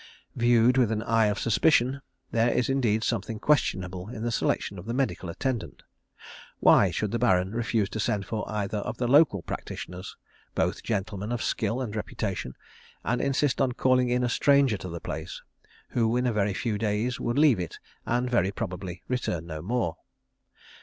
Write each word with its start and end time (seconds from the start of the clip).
Viewed 0.35 0.77
with 0.79 0.91
an 0.91 1.03
eye 1.03 1.27
of 1.27 1.37
suspicion, 1.37 2.01
there 2.31 2.51
is 2.51 2.69
indeed 2.69 3.03
something 3.03 3.37
questionable 3.37 4.09
in 4.09 4.23
the 4.23 4.31
selection 4.31 4.79
of 4.79 4.87
the 4.87 4.95
medical 4.95 5.29
attendant. 5.29 5.83
Why 6.59 6.89
should 6.89 7.11
the 7.11 7.19
Baron 7.19 7.51
refuse 7.51 7.87
to 7.89 7.99
send 7.99 8.25
for 8.25 8.43
either 8.49 8.79
of 8.79 8.97
the 8.97 9.07
local 9.07 9.43
practitioners, 9.43 10.15
both 10.55 10.81
gentlemen 10.81 11.31
of 11.31 11.43
skill 11.43 11.81
and 11.81 11.95
reputation, 11.95 12.55
and 13.03 13.21
insist 13.21 13.61
on 13.61 13.73
calling 13.73 14.09
in 14.09 14.23
a 14.23 14.27
stranger 14.29 14.77
to 14.77 14.89
the 14.89 14.99
place, 14.99 15.39
who 15.89 16.17
in 16.17 16.25
a 16.25 16.33
very 16.33 16.55
few 16.55 16.79
days 16.79 17.19
would 17.19 17.37
leave 17.37 17.59
it, 17.59 17.77
and 18.03 18.27
very 18.27 18.51
probably 18.51 19.03
return 19.07 19.45
no 19.45 19.61
more? 19.61 19.97